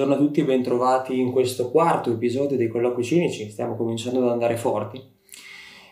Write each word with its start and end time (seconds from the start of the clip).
Buongiorno 0.00 0.24
a 0.24 0.26
tutti 0.26 0.40
e 0.40 0.44
bentrovati 0.44 1.20
in 1.20 1.30
questo 1.30 1.70
quarto 1.70 2.10
episodio 2.10 2.56
dei 2.56 2.68
colloqui 2.68 3.04
cinici, 3.04 3.50
stiamo 3.50 3.76
cominciando 3.76 4.20
ad 4.20 4.30
andare 4.30 4.56
forti. 4.56 4.98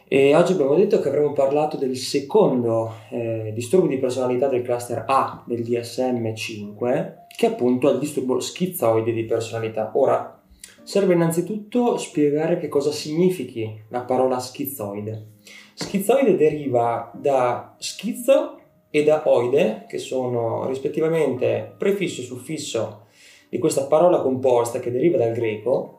E 0.08 0.34
oggi 0.34 0.52
abbiamo 0.52 0.74
detto 0.76 0.98
che 0.98 1.08
avremmo 1.08 1.34
parlato 1.34 1.76
del 1.76 1.94
secondo 1.94 2.90
eh, 3.10 3.52
disturbo 3.54 3.86
di 3.86 3.98
personalità 3.98 4.48
del 4.48 4.62
cluster 4.62 5.04
A 5.06 5.44
del 5.46 5.60
DSM-5, 5.60 7.12
che 7.36 7.46
è 7.46 7.50
appunto 7.50 7.90
il 7.90 7.98
disturbo 7.98 8.40
schizoide 8.40 9.12
di 9.12 9.24
personalità. 9.24 9.90
Ora, 9.92 10.40
serve 10.84 11.12
innanzitutto 11.12 11.98
spiegare 11.98 12.58
che 12.58 12.68
cosa 12.68 12.90
significhi 12.90 13.78
la 13.90 14.00
parola 14.00 14.38
schizoide. 14.38 15.32
Schizoide 15.74 16.34
deriva 16.34 17.12
da 17.14 17.74
schizzo 17.76 18.58
e 18.88 19.04
da 19.04 19.24
oide, 19.26 19.84
che 19.86 19.98
sono 19.98 20.66
rispettivamente 20.66 21.74
prefisso 21.76 22.22
e 22.22 22.24
suffisso 22.24 23.02
di 23.48 23.58
questa 23.58 23.86
parola 23.86 24.20
composta 24.20 24.80
che 24.80 24.90
deriva 24.90 25.18
dal 25.18 25.32
greco 25.32 25.98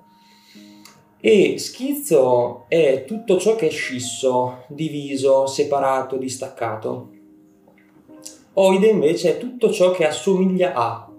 e 1.21 1.57
schizzo 1.57 2.63
è 2.69 3.03
tutto 3.05 3.37
ciò 3.37 3.55
che 3.55 3.67
è 3.67 3.69
scisso, 3.69 4.63
diviso, 4.69 5.47
separato, 5.47 6.15
distaccato. 6.15 7.09
Oide 8.53 8.87
invece 8.87 9.35
è 9.35 9.37
tutto 9.37 9.69
ciò 9.69 9.91
che 9.91 10.07
assomiglia 10.07 10.73
a. 10.73 11.11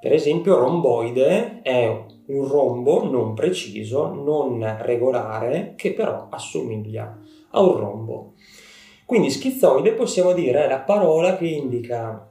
Per 0.00 0.12
esempio 0.12 0.58
romboide 0.58 1.60
è 1.62 2.04
un 2.26 2.48
rombo 2.48 3.04
non 3.10 3.34
preciso, 3.34 4.14
non 4.14 4.64
regolare, 4.80 5.74
che 5.76 5.92
però 5.92 6.28
assomiglia 6.30 7.18
a 7.50 7.60
un 7.60 7.76
rombo. 7.76 8.34
Quindi 9.04 9.30
schizoide 9.30 9.92
possiamo 9.92 10.32
dire 10.32 10.64
è 10.64 10.68
la 10.68 10.78
parola 10.78 11.36
che 11.36 11.46
indica 11.46 12.29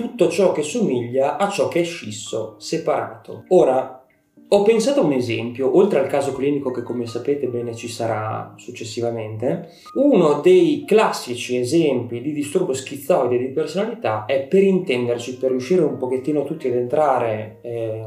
tutto 0.00 0.30
ciò 0.30 0.52
che 0.52 0.62
somiglia 0.62 1.36
a 1.36 1.50
ciò 1.50 1.68
che 1.68 1.80
è 1.80 1.84
scisso, 1.84 2.54
separato. 2.56 3.44
Ora, 3.48 4.02
ho 4.48 4.62
pensato 4.62 5.00
a 5.00 5.04
un 5.04 5.12
esempio, 5.12 5.76
oltre 5.76 5.98
al 5.98 6.06
caso 6.06 6.32
clinico 6.32 6.70
che 6.70 6.82
come 6.82 7.04
sapete 7.04 7.48
bene 7.48 7.74
ci 7.74 7.86
sarà 7.86 8.54
successivamente, 8.56 9.68
uno 9.96 10.40
dei 10.40 10.84
classici 10.86 11.58
esempi 11.58 12.22
di 12.22 12.32
disturbo 12.32 12.72
schizoide 12.72 13.36
di 13.36 13.48
personalità 13.48 14.24
è 14.24 14.46
per 14.46 14.62
intenderci, 14.62 15.36
per 15.36 15.50
riuscire 15.50 15.82
un 15.82 15.98
pochettino 15.98 16.44
tutti 16.44 16.66
ad 16.66 16.76
entrare 16.76 17.58
eh, 17.60 18.06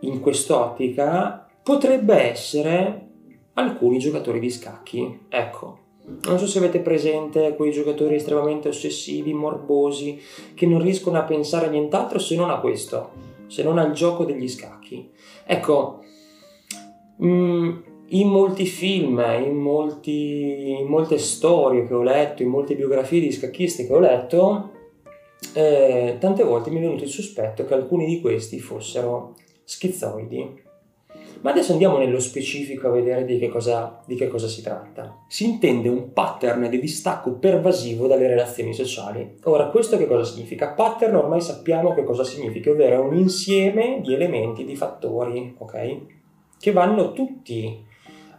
in 0.00 0.20
quest'ottica, 0.20 1.46
potrebbe 1.62 2.14
essere 2.14 3.08
alcuni 3.52 3.98
giocatori 3.98 4.40
di 4.40 4.48
scacchi. 4.48 5.26
Ecco, 5.28 5.79
non 6.22 6.38
so 6.38 6.46
se 6.46 6.58
avete 6.58 6.80
presente 6.80 7.54
quei 7.56 7.72
giocatori 7.72 8.16
estremamente 8.16 8.68
ossessivi, 8.68 9.32
morbosi, 9.32 10.20
che 10.54 10.66
non 10.66 10.82
riescono 10.82 11.18
a 11.18 11.22
pensare 11.22 11.66
a 11.66 11.70
nient'altro 11.70 12.18
se 12.18 12.36
non 12.36 12.50
a 12.50 12.60
questo, 12.60 13.10
se 13.46 13.62
non 13.62 13.78
al 13.78 13.92
gioco 13.92 14.24
degli 14.24 14.48
scacchi. 14.48 15.10
Ecco, 15.44 16.04
mm, 17.22 17.76
in 18.08 18.28
molti 18.28 18.66
film, 18.66 19.22
in, 19.44 19.56
molti, 19.56 20.78
in, 20.78 20.86
molte 20.86 21.18
storie 21.18 21.86
che 21.86 21.94
ho 21.94 22.02
letto, 22.02 22.42
in 22.42 22.48
molte 22.48 22.74
biografie 22.74 23.20
di 23.20 23.32
scacchisti 23.32 23.86
che 23.86 23.92
ho 23.92 24.00
letto, 24.00 24.70
eh, 25.54 26.16
tante 26.18 26.44
volte 26.44 26.70
mi 26.70 26.78
è 26.78 26.80
venuto 26.80 27.04
il 27.04 27.10
sospetto 27.10 27.64
che 27.64 27.74
alcuni 27.74 28.06
di 28.06 28.20
questi 28.20 28.58
fossero 28.60 29.36
schizoidi. 29.64 30.68
Ma 31.42 31.50
adesso 31.50 31.72
andiamo 31.72 31.98
nello 31.98 32.20
specifico 32.20 32.88
a 32.88 32.90
vedere 32.90 33.24
di 33.24 33.38
che, 33.38 33.48
cosa, 33.48 34.02
di 34.04 34.14
che 34.14 34.28
cosa 34.28 34.46
si 34.46 34.62
tratta. 34.62 35.22
Si 35.26 35.44
intende 35.44 35.88
un 35.88 36.12
pattern 36.12 36.68
di 36.68 36.78
distacco 36.78 37.32
pervasivo 37.32 38.06
dalle 38.06 38.26
relazioni 38.26 38.74
sociali. 38.74 39.36
Ora, 39.44 39.68
questo 39.68 39.96
che 39.96 40.06
cosa 40.06 40.24
significa? 40.24 40.72
Pattern 40.72 41.14
ormai 41.16 41.40
sappiamo 41.40 41.94
che 41.94 42.04
cosa 42.04 42.24
significa, 42.24 42.70
ovvero 42.70 42.96
è 42.96 43.06
un 43.06 43.16
insieme 43.16 44.00
di 44.02 44.12
elementi, 44.12 44.64
di 44.64 44.76
fattori, 44.76 45.54
ok? 45.56 45.98
Che 46.58 46.72
vanno 46.72 47.12
tutti 47.12 47.86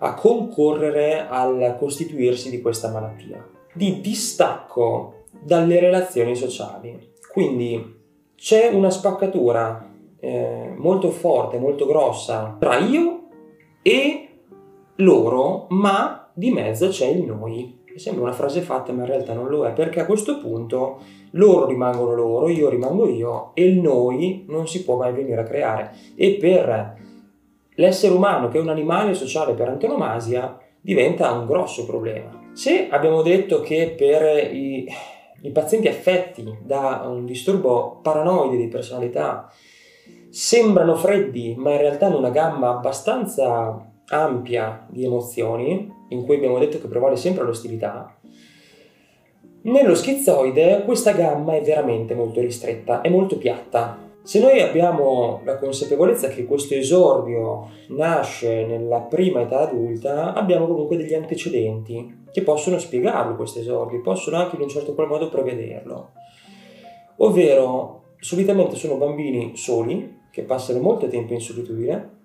a 0.03 0.13
concorrere 0.13 1.27
al 1.27 1.75
costituirsi 1.77 2.49
di 2.49 2.61
questa 2.61 2.89
malattia. 2.89 3.47
Di 3.73 3.99
distacco 4.01 5.23
dalle 5.43 5.79
relazioni 5.79 6.35
sociali. 6.35 7.09
Quindi 7.31 7.99
c'è 8.35 8.69
una 8.69 8.89
spaccatura 8.89 9.90
eh, 10.21 10.73
molto 10.77 11.09
forte, 11.09 11.57
molto 11.57 11.85
grossa 11.85 12.55
tra 12.59 12.77
io 12.77 13.23
e 13.81 14.29
loro, 14.97 15.65
ma 15.69 16.29
di 16.33 16.51
mezzo 16.51 16.89
c'è 16.89 17.07
il 17.07 17.23
noi. 17.23 17.79
Sembra 17.95 18.23
una 18.23 18.31
frase 18.31 18.61
fatta, 18.61 18.93
ma 18.93 19.01
in 19.01 19.07
realtà 19.07 19.33
non 19.33 19.49
lo 19.49 19.65
è, 19.65 19.73
perché 19.73 19.99
a 19.99 20.05
questo 20.05 20.37
punto 20.37 20.99
loro 21.31 21.65
rimangono 21.65 22.13
loro, 22.13 22.47
io 22.47 22.69
rimango 22.69 23.09
io 23.09 23.51
e 23.53 23.65
il 23.65 23.79
noi 23.79 24.45
non 24.47 24.67
si 24.67 24.83
può 24.83 24.95
mai 24.95 25.11
venire 25.11 25.41
a 25.41 25.45
creare. 25.45 25.91
E 26.15 26.37
per 26.39 26.99
l'essere 27.75 28.13
umano, 28.13 28.47
che 28.47 28.59
è 28.59 28.61
un 28.61 28.69
animale 28.69 29.13
sociale 29.13 29.53
per 29.53 29.67
antonomasia, 29.67 30.57
diventa 30.79 31.31
un 31.31 31.45
grosso 31.47 31.85
problema. 31.85 32.49
Se 32.53 32.87
abbiamo 32.89 33.21
detto 33.23 33.61
che 33.61 33.93
per 33.97 34.53
i, 34.53 34.87
i 35.41 35.51
pazienti 35.51 35.87
affetti 35.87 36.59
da 36.63 37.03
un 37.05 37.25
disturbo 37.25 37.99
paranoide 38.01 38.55
di 38.55 38.67
personalità 38.67 39.51
sembrano 40.29 40.95
freddi, 40.95 41.55
ma 41.57 41.71
in 41.71 41.79
realtà 41.79 42.07
hanno 42.07 42.17
una 42.17 42.29
gamma 42.29 42.69
abbastanza 42.69 43.89
ampia 44.07 44.85
di 44.89 45.05
emozioni, 45.05 45.91
in 46.09 46.25
cui 46.25 46.35
abbiamo 46.35 46.59
detto 46.59 46.79
che 46.79 46.87
prevale 46.87 47.15
sempre 47.15 47.43
l'ostilità, 47.43 48.15
nello 49.63 49.93
schizoide 49.93 50.81
questa 50.85 51.11
gamma 51.11 51.55
è 51.55 51.61
veramente 51.61 52.15
molto 52.15 52.41
ristretta, 52.41 53.01
è 53.01 53.09
molto 53.09 53.37
piatta. 53.37 54.09
Se 54.23 54.39
noi 54.39 54.59
abbiamo 54.59 55.41
la 55.43 55.57
consapevolezza 55.57 56.29
che 56.29 56.45
questo 56.45 56.73
esordio 56.73 57.69
nasce 57.89 58.65
nella 58.65 59.01
prima 59.01 59.41
età 59.41 59.59
adulta, 59.59 60.33
abbiamo 60.33 60.65
comunque 60.65 60.97
degli 60.97 61.13
antecedenti 61.13 62.23
che 62.31 62.41
possono 62.41 62.79
spiegarlo 62.79 63.35
questo 63.35 63.59
esordio, 63.59 64.01
possono 64.01 64.37
anche 64.37 64.55
in 64.55 64.63
un 64.63 64.69
certo 64.69 64.95
qual 64.95 65.07
modo 65.07 65.29
prevederlo. 65.29 66.09
Ovvero, 67.17 68.00
solitamente 68.21 68.77
sono 68.77 68.95
bambini 68.95 69.57
soli, 69.57 70.19
che 70.31 70.43
passano 70.43 70.79
molto 70.79 71.07
tempo 71.07 71.33
in 71.33 71.41
solitudine 71.41 72.19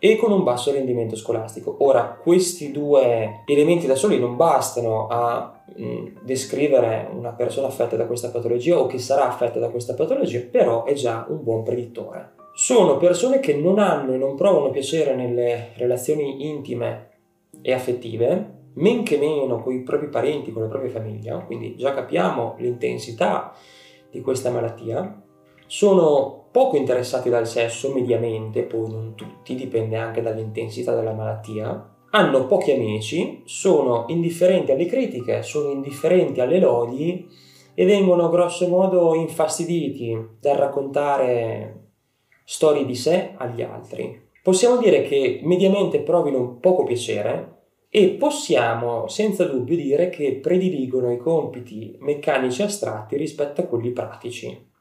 e 0.00 0.16
con 0.16 0.32
un 0.32 0.42
basso 0.42 0.72
rendimento 0.72 1.16
scolastico. 1.16 1.76
Ora, 1.80 2.18
questi 2.20 2.72
due 2.72 3.42
elementi 3.46 3.86
da 3.86 3.94
soli 3.94 4.18
non 4.18 4.36
bastano 4.36 5.06
a 5.06 5.62
mh, 5.76 5.84
mm, 5.84 6.06
descrivere 6.22 7.08
una 7.12 7.32
persona 7.32 7.68
affetta 7.68 7.96
da 7.96 8.06
questa 8.06 8.30
patologia 8.30 8.78
o 8.78 8.86
che 8.86 8.98
sarà 8.98 9.28
affetta 9.28 9.58
da 9.58 9.70
questa 9.70 9.94
patologia, 9.94 10.40
però 10.50 10.84
è 10.84 10.94
già 10.94 11.24
un 11.28 11.42
buon 11.42 11.62
predittore. 11.62 12.32
Sono 12.54 12.96
persone 12.98 13.40
che 13.40 13.54
non 13.54 13.78
hanno 13.78 14.12
e 14.12 14.16
non 14.16 14.36
provano 14.36 14.70
piacere 14.70 15.14
nelle 15.14 15.70
relazioni 15.76 16.48
intime 16.48 17.10
e 17.62 17.72
affettive, 17.72 18.62
men 18.74 19.04
che 19.04 19.16
meno 19.16 19.62
con 19.62 19.72
i 19.72 19.82
propri 19.82 20.08
parenti, 20.08 20.52
con 20.52 20.62
la 20.62 20.68
propria 20.68 20.90
famiglia, 20.90 21.38
quindi 21.38 21.76
già 21.76 21.94
capiamo 21.94 22.56
l'intensità 22.58 23.54
di 24.10 24.20
questa 24.20 24.50
malattia. 24.50 25.22
Sono 25.66 26.48
poco 26.50 26.76
interessati 26.76 27.30
dal 27.30 27.46
sesso 27.46 27.92
mediamente, 27.92 28.62
poi 28.62 28.90
non 28.90 29.14
tutti, 29.14 29.54
dipende 29.54 29.96
anche 29.96 30.22
dall'intensità 30.22 30.94
della 30.94 31.12
malattia, 31.12 31.94
hanno 32.10 32.46
pochi 32.46 32.70
amici, 32.70 33.42
sono 33.44 34.04
indifferenti 34.06 34.70
alle 34.70 34.86
critiche, 34.86 35.42
sono 35.42 35.70
indifferenti 35.70 36.40
alle 36.40 36.60
lodi 36.60 37.26
e 37.74 37.84
vengono 37.84 38.28
grosso 38.28 38.68
modo 38.68 39.14
infastiditi 39.14 40.16
dal 40.40 40.56
raccontare 40.56 41.88
storie 42.44 42.84
di 42.84 42.94
sé 42.94 43.32
agli 43.36 43.62
altri. 43.62 44.28
Possiamo 44.44 44.76
dire 44.76 45.02
che 45.02 45.40
mediamente 45.42 46.00
provino 46.00 46.58
poco 46.60 46.84
piacere 46.84 47.62
e 47.88 48.10
possiamo 48.10 49.08
senza 49.08 49.44
dubbio 49.44 49.74
dire 49.74 50.08
che 50.08 50.38
prediligono 50.40 51.10
i 51.12 51.16
compiti 51.16 51.96
meccanici 51.98 52.62
astratti 52.62 53.16
rispetto 53.16 53.62
a 53.62 53.64
quelli 53.64 53.90
pratici. 53.90 54.72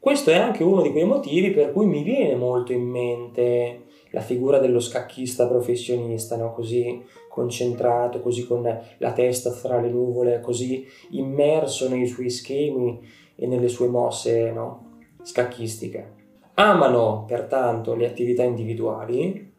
Questo 0.00 0.30
è 0.30 0.36
anche 0.36 0.62
uno 0.62 0.80
di 0.82 0.92
quei 0.92 1.04
motivi 1.04 1.50
per 1.50 1.72
cui 1.72 1.86
mi 1.86 2.02
viene 2.02 2.36
molto 2.36 2.72
in 2.72 2.82
mente 2.82 3.82
la 4.10 4.20
figura 4.20 4.58
dello 4.58 4.80
scacchista 4.80 5.46
professionista, 5.48 6.36
no? 6.36 6.52
così 6.52 7.02
concentrato, 7.28 8.20
così 8.20 8.46
con 8.46 8.62
la 8.62 9.12
testa 9.12 9.50
tra 9.50 9.80
le 9.80 9.90
nuvole, 9.90 10.40
così 10.40 10.86
immerso 11.10 11.88
nei 11.88 12.06
suoi 12.06 12.30
schemi 12.30 13.00
e 13.34 13.46
nelle 13.46 13.68
sue 13.68 13.88
mosse 13.88 14.50
no? 14.52 15.00
scacchistiche. 15.22 16.14
Amano 16.54 17.24
pertanto 17.26 17.94
le 17.94 18.06
attività 18.06 18.44
individuali, 18.44 19.52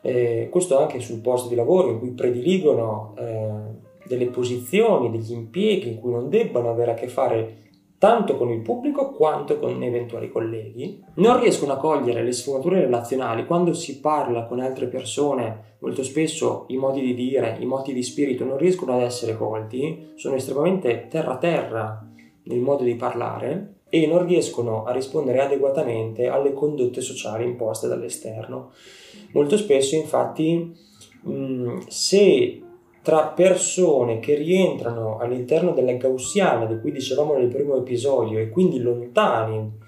eh, 0.00 0.48
questo 0.50 0.78
anche 0.78 1.00
sul 1.00 1.20
posto 1.20 1.48
di 1.48 1.54
lavoro 1.54 1.90
in 1.90 1.98
cui 1.98 2.10
prediligono 2.10 3.14
eh, 3.18 3.50
delle 4.06 4.26
posizioni, 4.26 5.10
degli 5.10 5.32
impieghi 5.32 5.90
in 5.90 6.00
cui 6.00 6.12
non 6.12 6.28
debbano 6.28 6.70
avere 6.70 6.92
a 6.92 6.94
che 6.94 7.08
fare 7.08 7.61
tanto 8.02 8.36
con 8.36 8.50
il 8.50 8.62
pubblico 8.62 9.12
quanto 9.12 9.60
con 9.60 9.80
eventuali 9.80 10.28
colleghi. 10.28 11.00
Non 11.14 11.38
riescono 11.38 11.74
a 11.74 11.76
cogliere 11.76 12.24
le 12.24 12.32
sfumature 12.32 12.80
relazionali 12.80 13.46
quando 13.46 13.74
si 13.74 14.00
parla 14.00 14.46
con 14.46 14.58
altre 14.58 14.86
persone, 14.88 15.76
molto 15.78 16.02
spesso 16.02 16.64
i 16.70 16.76
modi 16.78 17.00
di 17.00 17.14
dire, 17.14 17.58
i 17.60 17.64
moti 17.64 17.92
di 17.92 18.02
spirito 18.02 18.44
non 18.44 18.56
riescono 18.56 18.94
ad 18.94 19.02
essere 19.02 19.36
colti, 19.36 20.10
sono 20.16 20.34
estremamente 20.34 21.06
terra-terra 21.08 22.04
nel 22.42 22.58
modo 22.58 22.82
di 22.82 22.96
parlare 22.96 23.82
e 23.88 24.04
non 24.08 24.26
riescono 24.26 24.82
a 24.82 24.90
rispondere 24.90 25.40
adeguatamente 25.40 26.26
alle 26.26 26.54
condotte 26.54 27.00
sociali 27.02 27.44
imposte 27.44 27.86
dall'esterno. 27.86 28.72
Molto 29.30 29.56
spesso, 29.56 29.94
infatti, 29.94 30.76
se 31.86 32.62
tra 33.02 33.26
persone 33.26 34.20
che 34.20 34.34
rientrano 34.34 35.18
all'interno 35.18 35.72
della 35.72 35.92
gaussiana 35.94 36.66
di 36.66 36.78
cui 36.80 36.92
dicevamo 36.92 37.34
nel 37.34 37.48
primo 37.48 37.76
episodio 37.76 38.38
e 38.38 38.48
quindi 38.48 38.80
lontani 38.80 39.81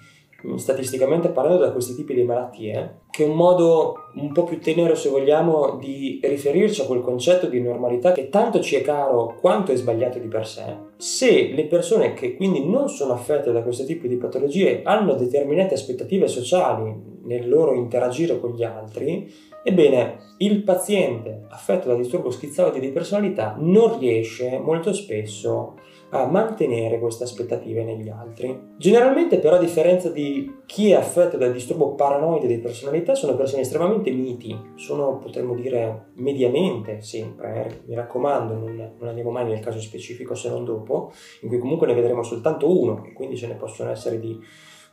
statisticamente 0.57 1.29
parlando 1.29 1.65
da 1.65 1.73
questi 1.73 1.95
tipi 1.95 2.15
di 2.15 2.25
malattie, 2.25 3.01
che 3.11 3.25
è 3.25 3.29
un 3.29 3.37
modo 3.37 4.11
un 4.15 4.33
po' 4.33 4.45
più 4.45 4.61
tenero, 4.61 4.95
se 4.95 5.09
vogliamo, 5.09 5.77
di 5.81 6.21
riferirci 6.23 6.83
a 6.83 6.87
quel 6.87 7.01
concetto 7.01 7.47
di 7.47 7.61
normalità 7.61 8.13
che 8.13 8.29
tanto 8.29 8.61
ci 8.61 8.77
è 8.77 8.83
caro 8.83 9.37
quanto 9.41 9.73
è 9.73 9.77
sbagliato 9.77 10.19
di 10.19 10.29
per 10.29 10.47
sé. 10.47 10.77
Se 10.97 11.53
le 11.53 11.67
persone 11.67 12.15
che 12.15 12.37
quindi 12.37 12.65
non 12.65 12.89
sono 12.89 13.13
affette 13.13 13.53
da 13.53 13.63
questo 13.63 13.85
tipo 13.85 14.07
di 14.07 14.17
patologie 14.17 14.83
hanno 14.85 15.15
determinate 15.15 15.75
aspettative 15.75 16.29
sociali 16.29 17.13
nel 17.25 17.49
loro 17.49 17.75
interagire 17.75 18.39
con 18.39 18.53
gli 18.53 18.65
altri, 18.65 19.33
ebbene 19.63 20.19
il 20.39 20.63
paziente 20.63 21.47
affetto 21.49 21.89
da 21.89 21.95
disturbo 21.95 22.31
schizoide 22.31 22.81
di 22.81 22.91
personalità 22.91 23.57
non 23.59 23.99
riesce 23.99 24.59
molto 24.59 24.93
spesso 24.93 25.77
a 25.77 25.94
mantenere 26.11 26.99
queste 27.01 27.25
aspettative 27.25 27.83
negli 27.83 28.09
altri. 28.09 28.75
Generalmente 28.77 29.39
però 29.39 29.57
a 29.57 29.59
differenza 29.59 30.11
di 30.11 30.63
chi 30.67 30.91
è 30.91 30.95
affetto 30.95 31.37
dal 31.37 31.53
disturbo 31.53 31.95
paranoide 31.95 32.47
di 32.47 32.59
personalità 32.59 33.15
sono 33.15 33.35
persone 33.35 33.63
estremamente 33.63 34.11
miti, 34.11 34.57
sono 34.77 35.19
potremmo 35.19 35.55
dire 35.55 36.11
mediamente 36.15 37.01
sempre, 37.01 37.67
eh? 37.67 37.81
mi 37.87 37.95
raccomando 37.95 38.55
non, 38.55 38.93
non, 38.99 39.09
andiamo 39.09 39.31
mai 39.31 39.45
nel 39.45 39.61
caso 39.61 39.81
specifico 39.81 40.35
se 40.35 40.49
non 40.49 40.65
dopo, 40.65 41.13
in 41.43 41.49
cui 41.49 41.59
comunque 41.59 41.87
ne 41.87 41.95
vedremo 41.95 42.23
soltanto 42.23 42.71
uno 42.71 43.05
e 43.05 43.13
quindi 43.13 43.37
ce 43.37 43.49
ne 43.49 43.55
possono 43.55 43.91
essere 43.91 44.21
di 44.21 44.39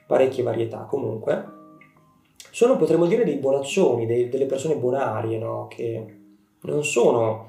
parecchie 0.08 0.44
varietà 0.44 0.86
comunque. 0.90 1.60
Sono 2.50 2.76
potremmo 2.76 3.06
dire 3.06 3.24
dei 3.24 3.38
bonaccioni, 3.38 4.06
dei, 4.06 4.28
delle 4.28 4.46
persone 4.46 4.76
bonarie, 4.76 5.38
no? 5.38 5.68
che 5.70 6.06
non 6.64 6.84
sono 6.84 7.48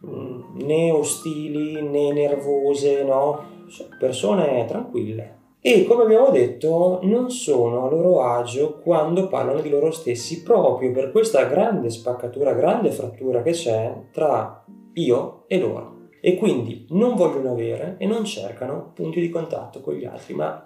né 0.00 0.92
ostili 0.92 1.80
né 1.82 2.12
nervose, 2.12 3.02
no? 3.04 3.42
Persone 3.98 4.64
tranquille. 4.66 5.36
E 5.60 5.84
come 5.84 6.04
abbiamo 6.04 6.30
detto, 6.30 7.00
non 7.02 7.30
sono 7.30 7.86
a 7.86 7.90
loro 7.90 8.22
agio 8.22 8.78
quando 8.78 9.26
parlano 9.26 9.60
di 9.60 9.68
loro 9.68 9.90
stessi, 9.90 10.42
proprio 10.42 10.92
per 10.92 11.10
questa 11.10 11.44
grande 11.44 11.90
spaccatura, 11.90 12.52
grande 12.52 12.90
frattura 12.90 13.42
che 13.42 13.50
c'è 13.50 13.92
tra 14.12 14.64
io 14.94 15.44
e 15.48 15.58
loro. 15.58 15.96
E 16.20 16.36
quindi 16.36 16.86
non 16.90 17.16
vogliono 17.16 17.50
avere 17.50 17.96
e 17.98 18.06
non 18.06 18.24
cercano 18.24 18.92
punti 18.94 19.20
di 19.20 19.30
contatto 19.30 19.80
con 19.80 19.94
gli 19.94 20.04
altri, 20.04 20.34
ma 20.34 20.64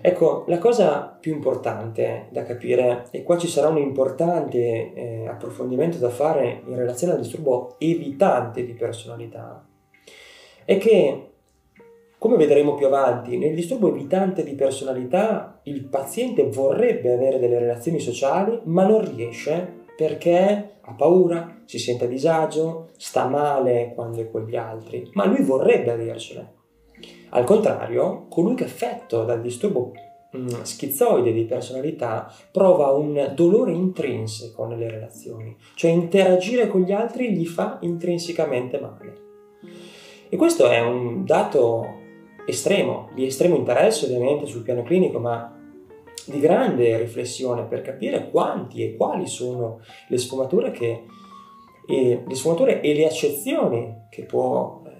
Ecco, 0.00 0.44
la 0.46 0.58
cosa 0.58 1.16
più 1.18 1.32
importante 1.32 2.26
da 2.30 2.44
capire, 2.44 3.06
e 3.10 3.22
qua 3.22 3.36
ci 3.38 3.48
sarà 3.48 3.68
un 3.68 3.78
importante 3.78 4.92
eh, 4.92 5.26
approfondimento 5.26 5.98
da 5.98 6.10
fare 6.10 6.62
in 6.66 6.76
relazione 6.76 7.14
al 7.14 7.20
disturbo 7.20 7.76
evitante 7.78 8.64
di 8.64 8.74
personalità, 8.74 9.66
è 10.64 10.78
che, 10.78 11.30
come 12.18 12.36
vedremo 12.36 12.74
più 12.74 12.86
avanti, 12.86 13.38
nel 13.38 13.54
disturbo 13.54 13.88
evitante 13.88 14.44
di 14.44 14.54
personalità 14.54 15.60
il 15.64 15.84
paziente 15.84 16.48
vorrebbe 16.50 17.12
avere 17.12 17.38
delle 17.38 17.58
relazioni 17.58 17.98
sociali, 17.98 18.60
ma 18.64 18.86
non 18.86 19.00
riesce 19.14 19.84
perché 19.96 20.78
ha 20.80 20.92
paura, 20.92 21.62
si 21.64 21.78
sente 21.78 22.04
a 22.04 22.08
disagio, 22.08 22.90
sta 22.96 23.26
male 23.26 23.92
quando 23.94 24.20
è 24.20 24.30
con 24.30 24.44
gli 24.44 24.56
altri, 24.56 25.08
ma 25.14 25.24
lui 25.24 25.42
vorrebbe 25.42 25.90
avercele. 25.90 26.54
Al 27.30 27.44
contrario, 27.44 28.26
colui 28.28 28.54
che 28.54 28.64
è 28.64 28.66
affetto 28.66 29.24
dal 29.24 29.40
disturbo 29.40 29.92
mm, 30.36 30.62
schizoide 30.62 31.32
di 31.32 31.44
personalità 31.44 32.32
prova 32.50 32.90
un 32.92 33.32
dolore 33.34 33.72
intrinseco 33.72 34.66
nelle 34.66 34.90
relazioni, 34.90 35.56
cioè 35.74 35.90
interagire 35.90 36.68
con 36.68 36.82
gli 36.82 36.92
altri 36.92 37.32
gli 37.32 37.46
fa 37.46 37.78
intrinsecamente 37.80 38.80
male. 38.80 39.24
E 40.28 40.36
questo 40.36 40.68
è 40.68 40.80
un 40.80 41.24
dato 41.24 42.04
estremo, 42.46 43.10
di 43.14 43.26
estremo 43.26 43.56
interesse 43.56 44.06
ovviamente 44.06 44.46
sul 44.46 44.62
piano 44.62 44.82
clinico, 44.82 45.18
ma 45.18 45.56
di 46.26 46.40
grande 46.40 46.96
riflessione 46.98 47.64
per 47.64 47.82
capire 47.82 48.30
quanti 48.30 48.82
e 48.82 48.96
quali 48.96 49.26
sono 49.26 49.80
le 50.08 50.18
sfumature, 50.18 50.70
che, 50.72 51.04
e, 51.86 52.22
le 52.26 52.34
sfumature 52.34 52.80
e 52.80 52.94
le 52.94 53.06
accezioni 53.06 54.06
che 54.10 54.24
può 54.24 54.82
eh, 54.84 54.95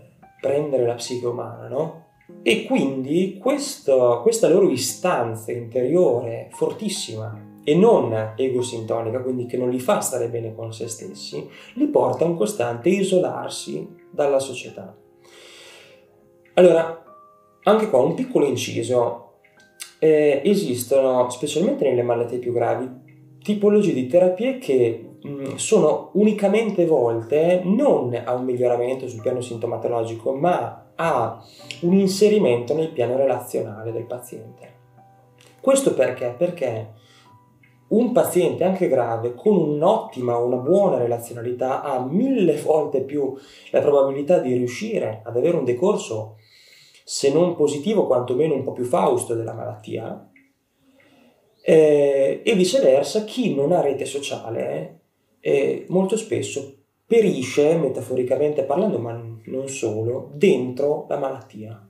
prendere 0.46 0.86
la 0.86 0.94
psiche 0.94 1.26
umana, 1.26 1.66
no? 1.66 2.04
E 2.42 2.64
quindi 2.64 3.38
questo, 3.40 4.20
questa 4.22 4.48
loro 4.48 4.70
istanza 4.70 5.50
interiore 5.50 6.48
fortissima 6.52 7.54
e 7.64 7.74
non 7.74 8.34
egosintonica, 8.36 9.22
quindi 9.22 9.46
che 9.46 9.56
non 9.56 9.70
li 9.70 9.80
fa 9.80 10.00
stare 10.00 10.28
bene 10.28 10.54
con 10.54 10.72
se 10.72 10.86
stessi, 10.86 11.48
li 11.74 11.86
porta 11.88 12.24
a 12.24 12.28
un 12.28 12.36
costante 12.36 12.88
isolarsi 12.88 13.88
dalla 14.10 14.38
società. 14.38 14.96
Allora, 16.54 17.04
anche 17.64 17.90
qua 17.90 18.00
un 18.00 18.14
piccolo 18.14 18.46
inciso. 18.46 19.22
Eh, 19.98 20.42
esistono, 20.44 21.28
specialmente 21.30 21.88
nelle 21.88 22.02
malattie 22.02 22.38
più 22.38 22.52
gravi, 22.52 22.88
tipologie 23.42 23.92
di 23.92 24.06
terapie 24.06 24.58
che 24.58 25.15
sono 25.56 26.10
unicamente 26.14 26.86
volte 26.86 27.62
non 27.64 28.20
a 28.24 28.34
un 28.34 28.44
miglioramento 28.44 29.08
sul 29.08 29.22
piano 29.22 29.40
sintomatologico, 29.40 30.32
ma 30.32 30.92
ha 30.94 31.42
un 31.80 31.98
inserimento 31.98 32.74
nel 32.74 32.90
piano 32.90 33.16
relazionale 33.16 33.92
del 33.92 34.06
paziente. 34.06 34.74
Questo 35.60 35.94
perché? 35.94 36.34
Perché 36.36 36.94
un 37.88 38.12
paziente 38.12 38.64
anche 38.64 38.88
grave 38.88 39.34
con 39.34 39.56
un'ottima 39.56 40.38
o 40.38 40.46
una 40.46 40.56
buona 40.56 40.98
relazionalità 40.98 41.82
ha 41.82 42.04
mille 42.04 42.60
volte 42.60 43.02
più 43.02 43.36
la 43.70 43.80
probabilità 43.80 44.38
di 44.38 44.54
riuscire 44.54 45.20
ad 45.24 45.36
avere 45.36 45.56
un 45.56 45.64
decorso 45.64 46.36
se 47.04 47.32
non 47.32 47.54
positivo 47.54 48.06
quantomeno 48.06 48.54
un 48.54 48.64
po' 48.64 48.72
più 48.72 48.84
fausto 48.84 49.34
della 49.34 49.52
malattia 49.52 50.28
eh, 51.62 52.42
e 52.44 52.54
viceversa 52.54 53.24
chi 53.24 53.54
non 53.54 53.70
ha 53.70 53.80
rete 53.80 54.04
sociale 54.04 55.00
eh, 55.46 55.84
molto 55.90 56.16
spesso 56.16 56.74
perisce, 57.06 57.76
metaforicamente 57.76 58.64
parlando, 58.64 58.98
ma 58.98 59.12
non 59.44 59.68
solo, 59.68 60.32
dentro 60.34 61.06
la 61.08 61.18
malattia. 61.18 61.86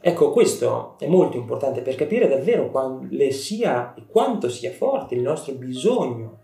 Ecco, 0.00 0.30
questo 0.30 0.94
è 1.00 1.08
molto 1.08 1.36
importante 1.36 1.80
per 1.80 1.96
capire 1.96 2.28
davvero 2.28 2.70
quale 2.70 3.32
sia 3.32 3.94
e 3.94 4.04
quanto 4.06 4.48
sia 4.48 4.70
forte 4.70 5.16
il 5.16 5.22
nostro 5.22 5.54
bisogno 5.54 6.42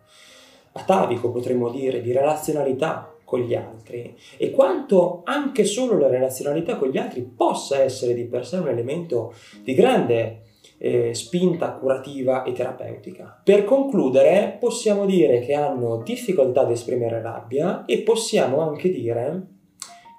atavico, 0.72 1.30
potremmo 1.30 1.70
dire, 1.70 2.00
di 2.00 2.10
relazionalità 2.10 3.14
con 3.24 3.42
gli 3.42 3.54
altri 3.54 4.16
e 4.36 4.50
quanto 4.50 5.20
anche 5.22 5.62
solo 5.62 6.00
la 6.00 6.08
relazionalità 6.08 6.76
con 6.78 6.88
gli 6.88 6.98
altri 6.98 7.22
possa 7.22 7.80
essere 7.80 8.12
di 8.12 8.24
per 8.24 8.44
sé 8.44 8.56
un 8.56 8.66
elemento 8.66 9.34
di 9.62 9.72
grande 9.72 10.49
eh, 10.82 11.12
spinta 11.12 11.72
curativa 11.72 12.42
e 12.42 12.52
terapeutica. 12.52 13.42
Per 13.44 13.64
concludere, 13.64 14.56
possiamo 14.58 15.04
dire 15.04 15.40
che 15.40 15.52
hanno 15.52 15.98
difficoltà 16.02 16.62
ad 16.62 16.70
esprimere 16.70 17.20
rabbia 17.20 17.84
e 17.84 17.98
possiamo 17.98 18.62
anche 18.62 18.90
dire 18.90 19.46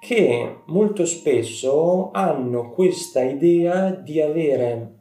che 0.00 0.58
molto 0.66 1.04
spesso 1.04 2.10
hanno 2.12 2.70
questa 2.70 3.22
idea 3.22 3.90
di 3.90 4.20
avere 4.20 5.00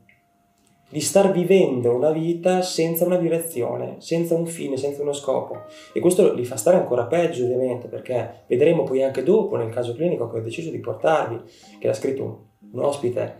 di 0.90 1.00
star 1.00 1.32
vivendo 1.32 1.96
una 1.96 2.12
vita 2.12 2.62
senza 2.62 3.06
una 3.06 3.16
direzione, 3.16 3.96
senza 4.00 4.36
un 4.36 4.46
fine, 4.46 4.76
senza 4.76 5.02
uno 5.04 5.14
scopo. 5.14 5.62
E 5.94 6.02
questo 6.02 6.34
li 6.34 6.44
fa 6.44 6.58
stare 6.58 6.76
ancora 6.76 7.06
peggio, 7.06 7.46
ovviamente, 7.46 7.88
perché 7.88 8.44
vedremo 8.48 8.84
poi 8.84 9.02
anche 9.02 9.24
dopo, 9.24 9.56
nel 9.56 9.70
caso 9.70 9.96
clinico 9.96 10.30
che 10.30 10.40
ho 10.40 10.42
deciso 10.42 10.70
di 10.70 10.80
portarvi, 10.80 11.40
che 11.80 11.88
l'ha 11.88 11.94
scritto 11.94 12.24
un, 12.24 12.36
un 12.74 12.84
ospite 12.84 13.38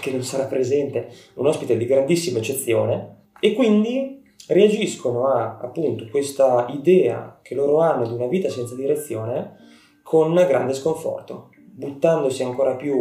che 0.00 0.10
non 0.10 0.22
sarà 0.22 0.44
presente, 0.44 1.08
un 1.34 1.46
ospite 1.46 1.76
di 1.76 1.86
grandissima 1.86 2.38
eccezione, 2.38 3.30
e 3.40 3.54
quindi 3.54 4.22
reagiscono 4.48 5.26
a 5.28 5.58
appunto 5.60 6.06
questa 6.10 6.66
idea 6.70 7.38
che 7.42 7.54
loro 7.54 7.80
hanno 7.80 8.06
di 8.06 8.12
una 8.12 8.26
vita 8.26 8.48
senza 8.48 8.74
direzione 8.74 9.56
con 10.02 10.34
grande 10.34 10.74
sconforto, 10.74 11.50
buttandosi 11.64 12.42
ancora 12.42 12.74
più 12.74 12.98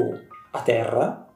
a 0.51 0.61
terra 0.61 1.27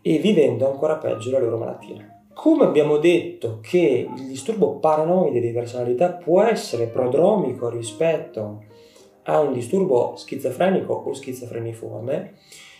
e 0.00 0.18
vivendo 0.18 0.70
ancora 0.70 0.96
peggio 0.96 1.30
la 1.30 1.38
loro 1.38 1.58
malattia. 1.58 2.08
Come 2.32 2.64
abbiamo 2.64 2.98
detto 2.98 3.60
che 3.62 4.08
il 4.12 4.26
disturbo 4.26 4.78
paranoide 4.78 5.40
di 5.40 5.52
personalità 5.52 6.12
può 6.12 6.42
essere 6.42 6.86
prodromico 6.86 7.68
rispetto 7.68 8.64
a 9.22 9.40
un 9.40 9.52
disturbo 9.52 10.16
schizofrenico 10.16 10.92
o 10.92 11.14
schizofreniforme, 11.14 12.34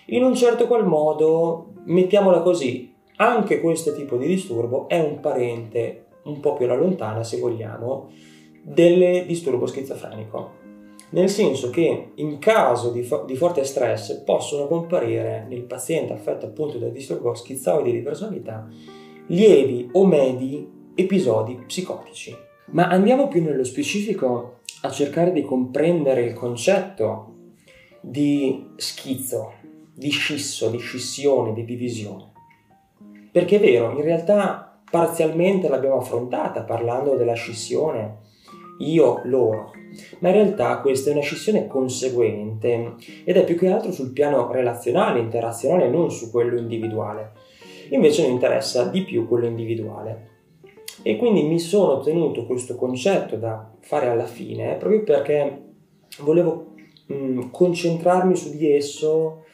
in 0.06 0.22
un 0.22 0.34
certo 0.34 0.66
qual 0.66 0.86
modo, 0.86 1.72
mettiamola 1.84 2.40
così, 2.40 2.92
anche 3.16 3.60
questo 3.60 3.94
tipo 3.94 4.16
di 4.16 4.26
disturbo 4.26 4.88
è 4.88 5.00
un 5.00 5.20
parente 5.20 6.06
un 6.24 6.40
po' 6.40 6.54
più 6.54 6.66
alla 6.66 6.74
lontana, 6.74 7.22
se 7.22 7.38
vogliamo, 7.38 8.10
del 8.62 9.24
disturbo 9.26 9.66
schizofrenico. 9.66 10.62
nel 11.10 11.28
senso 11.28 11.70
che 11.70 12.10
in 12.14 12.38
caso 12.38 12.90
di, 12.90 13.04
fo- 13.04 13.22
di, 13.24 13.36
forte 13.36 13.62
stress 13.62 14.22
possono 14.24 14.66
comparire 14.66 15.46
nel 15.48 15.62
paziente 15.62 16.12
affetto 16.12 16.46
appunto 16.46 16.78
da 16.78 16.88
disturbo 16.88 17.34
schizoide 17.34 17.92
di 17.92 18.00
personalità 18.00 18.66
lievi 19.26 19.90
o 19.92 20.04
medi 20.06 20.68
episodi 20.94 21.54
psicotici. 21.66 22.36
Ma 22.72 22.88
andiamo 22.88 23.28
più 23.28 23.42
nello 23.42 23.62
specifico 23.62 24.60
a 24.82 24.90
cercare 24.90 25.30
di 25.30 25.42
comprendere 25.42 26.24
il 26.24 26.34
concetto 26.34 27.32
di 28.00 28.70
schizzo, 28.76 29.52
di 29.94 30.10
scisso, 30.10 30.68
di 30.70 30.78
scissione, 30.78 31.52
di 31.52 31.64
divisione. 31.64 32.32
Perché 33.30 33.56
è 33.56 33.60
vero, 33.60 33.90
in 33.90 34.02
realtà 34.02 34.80
parzialmente 34.90 35.68
l'abbiamo 35.68 35.98
affrontata 35.98 36.62
parlando 36.62 37.16
della 37.16 37.34
scissione 37.34 38.22
io, 38.78 39.20
loro, 39.24 39.72
ma 40.18 40.28
in 40.28 40.34
realtà 40.34 40.78
questa 40.80 41.10
è 41.10 41.12
una 41.12 41.22
scissione 41.22 41.66
conseguente 41.66 42.94
ed 43.24 43.36
è 43.36 43.44
più 43.44 43.56
che 43.56 43.68
altro 43.68 43.92
sul 43.92 44.12
piano 44.12 44.50
relazionale, 44.50 45.20
interazionale, 45.20 45.88
non 45.88 46.10
su 46.10 46.30
quello 46.30 46.58
individuale. 46.58 47.32
Invece 47.90 48.26
mi 48.26 48.32
interessa 48.32 48.84
di 48.84 49.02
più 49.02 49.28
quello 49.28 49.46
individuale. 49.46 50.32
E 51.02 51.16
quindi 51.16 51.42
mi 51.42 51.58
sono 51.58 52.00
tenuto 52.00 52.46
questo 52.46 52.76
concetto 52.76 53.36
da 53.36 53.70
fare 53.80 54.08
alla 54.08 54.26
fine 54.26 54.76
proprio 54.76 55.02
perché 55.02 55.62
volevo 56.20 56.74
mh, 57.06 57.50
concentrarmi 57.50 58.34
su 58.34 58.56
di 58.56 58.72
esso 58.72 59.44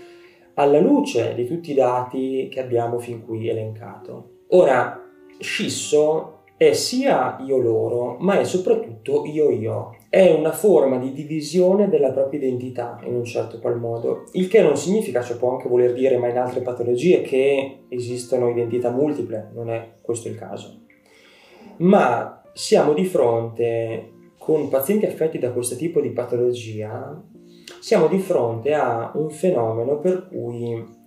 alla 0.61 0.79
luce 0.79 1.33
di 1.35 1.47
tutti 1.47 1.71
i 1.71 1.75
dati 1.75 2.49
che 2.51 2.61
abbiamo 2.61 2.99
fin 2.99 3.25
qui 3.25 3.49
elencato. 3.49 4.41
Ora, 4.49 5.03
scisso 5.39 6.43
è 6.55 6.75
sia 6.75 7.39
io 7.41 7.57
loro, 7.57 8.19
ma 8.21 8.39
è 8.39 8.45
soprattutto 8.45 9.25
io 9.25 9.49
io. 9.49 9.97
È 10.11 10.31
una 10.31 10.53
forma 10.53 10.99
di 10.99 11.13
divisione 11.13 11.89
della 11.89 12.11
propria 12.11 12.41
identità 12.41 13.01
in 13.05 13.15
un 13.15 13.25
certo 13.25 13.59
qual 13.59 13.79
modo, 13.79 14.25
il 14.33 14.49
che 14.49 14.61
non 14.61 14.77
significa, 14.77 15.23
cioè 15.23 15.39
può 15.39 15.53
anche 15.53 15.69
voler 15.69 15.95
dire, 15.95 16.19
ma 16.19 16.29
in 16.29 16.37
altre 16.37 16.61
patologie, 16.61 17.23
che 17.23 17.85
esistono 17.89 18.51
identità 18.51 18.91
multiple, 18.91 19.51
non 19.55 19.71
è 19.71 19.93
questo 20.03 20.29
il 20.29 20.37
caso. 20.37 20.83
Ma 21.79 22.43
siamo 22.53 22.93
di 22.93 23.07
fronte, 23.07 24.11
con 24.37 24.69
pazienti 24.69 25.07
affetti 25.07 25.39
da 25.39 25.53
questo 25.53 25.77
tipo 25.77 26.03
di 26.03 26.11
patologia, 26.11 27.19
siamo 27.81 28.07
di 28.07 28.19
fronte 28.19 28.75
a 28.75 29.11
un 29.15 29.31
fenomeno 29.31 29.99
per 29.99 30.29
cui 30.29 30.99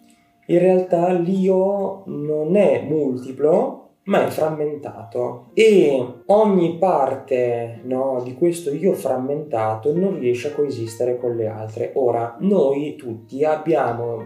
in 0.45 0.59
realtà 0.59 1.13
l'io 1.13 2.03
non 2.07 2.55
è 2.55 2.83
multiplo, 2.85 3.79
ma 4.05 4.25
è 4.25 4.29
frammentato 4.29 5.51
e 5.53 6.05
ogni 6.25 6.77
parte 6.77 7.79
no, 7.83 8.21
di 8.21 8.33
questo 8.33 8.73
io 8.73 8.93
frammentato 8.93 9.95
non 9.95 10.19
riesce 10.19 10.49
a 10.49 10.53
coesistere 10.53 11.17
con 11.17 11.37
le 11.37 11.47
altre. 11.47 11.91
Ora, 11.95 12.35
noi 12.39 12.97
tutti 12.97 13.45
abbiamo 13.45 14.25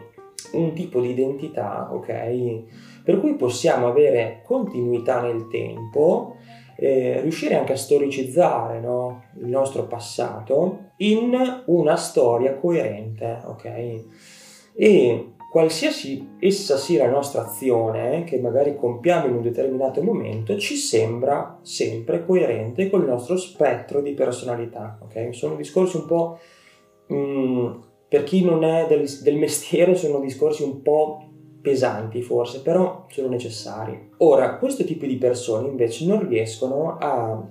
un 0.53 0.73
tipo 0.73 0.99
di 0.99 1.11
identità, 1.11 1.89
ok? 1.91 2.63
Per 3.03 3.19
cui 3.19 3.35
possiamo 3.35 3.87
avere 3.87 4.41
continuità 4.43 5.21
nel 5.21 5.47
tempo, 5.47 6.37
eh, 6.77 7.22
riuscire 7.22 7.55
anche 7.55 7.74
a 7.74 7.77
storicizzare 7.77 8.79
no, 8.79 9.24
il 9.39 9.48
nostro 9.48 9.88
passato 9.88 10.91
in 10.98 11.36
una 11.65 11.96
storia 11.96 12.55
coerente, 12.55 13.41
ok? 13.46 14.03
E 14.75 15.31
qualsiasi 15.50 16.36
essa 16.39 16.77
sia 16.77 17.05
la 17.05 17.12
nostra 17.12 17.46
azione, 17.46 18.24
che 18.25 18.38
magari 18.39 18.75
compiamo 18.75 19.25
in 19.25 19.36
un 19.36 19.41
determinato 19.41 20.03
momento, 20.03 20.57
ci 20.57 20.75
sembra 20.75 21.57
sempre 21.63 22.24
coerente 22.25 22.89
con 22.89 23.01
il 23.01 23.07
nostro 23.07 23.38
spettro 23.38 24.01
di 24.01 24.13
personalità. 24.13 25.00
Okay? 25.01 25.34
Sono 25.34 25.55
discorsi 25.55 25.98
un 25.98 26.05
po', 26.05 26.38
mh, 27.07 27.15
mm, 27.15 27.72
per 28.07 28.24
chi 28.24 28.43
non 28.43 28.63
è 28.63 28.86
del, 28.88 29.10
del 29.24 29.38
mestiere, 29.38 29.96
sono 29.96 30.19
discorsi 30.19 30.62
un 30.63 30.81
po' 30.81 31.26
pesanti 31.67 32.21
forse, 32.21 32.62
però 32.62 33.05
sono 33.09 33.27
necessari. 33.27 34.12
Ora, 34.17 34.57
questo 34.57 34.86
tipo 34.86 35.05
di 35.05 35.17
persone 35.17 35.67
invece 35.67 36.05
non 36.05 36.25
riescono 36.25 36.97
a 36.97 37.45